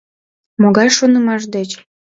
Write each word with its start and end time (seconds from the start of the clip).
—Могай 0.61 0.89
шонымаш 0.97 1.43
деч? 1.53 1.69